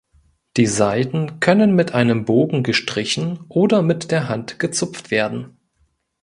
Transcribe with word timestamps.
Die 0.57 0.65
Saiten 0.65 1.39
können 1.39 1.75
mit 1.75 1.91
einem 1.93 2.25
Bogen 2.25 2.63
gestrichen 2.63 3.37
oder 3.49 3.83
mit 3.83 4.09
der 4.09 4.29
Hand 4.29 4.57
gezupft 4.57 5.11
werden. 5.11 5.59